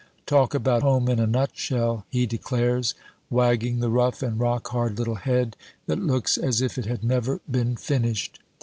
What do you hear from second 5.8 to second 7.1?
that looks as if it had